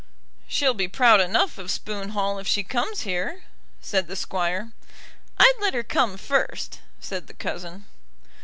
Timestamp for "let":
5.61-5.75